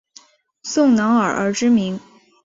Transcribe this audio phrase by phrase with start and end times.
[0.63, 1.99] 宋能尔而知名。